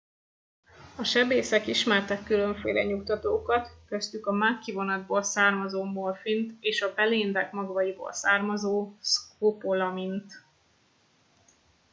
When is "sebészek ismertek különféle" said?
1.03-2.83